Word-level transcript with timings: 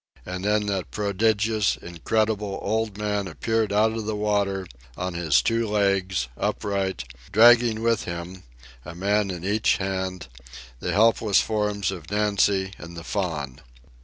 And 0.25 0.43
then 0.43 0.65
that 0.65 0.89
prodigious, 0.89 1.77
incredible 1.77 2.57
old 2.63 2.97
man 2.97 3.27
appeared 3.27 3.71
out 3.71 3.91
of 3.91 4.05
the 4.07 4.15
water, 4.15 4.65
on 4.97 5.13
his 5.13 5.43
two 5.43 5.67
legs, 5.67 6.27
upright, 6.35 7.03
dragging 7.31 7.83
with 7.83 8.05
him, 8.05 8.41
a 8.83 8.95
man 8.95 9.29
in 9.29 9.45
each 9.45 9.77
hand, 9.77 10.27
the 10.79 10.91
helpless 10.91 11.39
forms 11.39 11.91
of 11.91 12.09
Nancy 12.09 12.73
and 12.79 12.97
the 12.97 13.03
Faun. 13.03 13.61